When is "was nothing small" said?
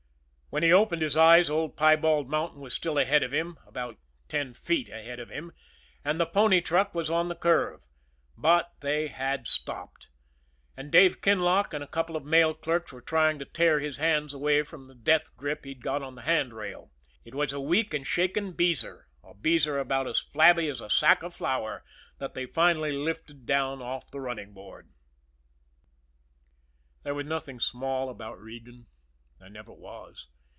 27.15-28.09